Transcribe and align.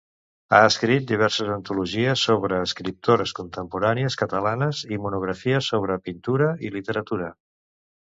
Ha 0.55 0.61
escrit 0.69 1.03
diverses 1.11 1.51
antologies 1.55 2.23
sobre 2.31 2.63
escriptores 2.69 3.35
contemporànies 3.41 4.19
catalanes 4.25 4.83
i 4.99 5.03
monografies 5.07 5.73
sobre 5.75 6.03
pintura 6.11 6.53
i 6.71 6.77
literatura. 6.81 7.35